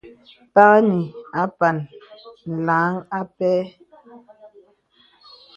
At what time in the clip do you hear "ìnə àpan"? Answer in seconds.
0.79-1.77